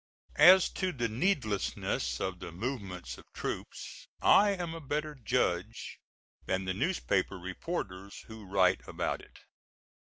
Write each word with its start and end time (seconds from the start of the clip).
As 0.39 0.67
to 0.69 0.91
the 0.91 1.07
needlessness 1.07 2.19
of 2.19 2.39
the 2.39 2.51
movements 2.51 3.19
of 3.19 3.23
troops 3.35 4.07
I 4.19 4.49
am 4.49 4.73
a 4.73 4.81
better 4.81 5.13
judge 5.13 5.99
than 6.47 6.65
the 6.65 6.73
newspaper 6.73 7.37
reporters 7.37 8.21
who 8.21 8.47
write 8.47 8.81
about 8.87 9.21
it. 9.21 9.37